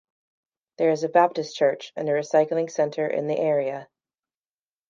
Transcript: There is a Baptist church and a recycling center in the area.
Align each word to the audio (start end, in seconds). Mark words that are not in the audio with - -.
There 0.79 0.89
is 0.89 1.03
a 1.03 1.09
Baptist 1.09 1.55
church 1.55 1.93
and 1.95 2.09
a 2.09 2.13
recycling 2.13 2.71
center 2.71 3.05
in 3.05 3.27
the 3.27 3.37
area. 3.37 3.87